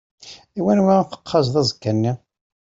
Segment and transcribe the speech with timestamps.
[0.57, 2.13] I wanwa teqqazeḍ aẓekka-nni?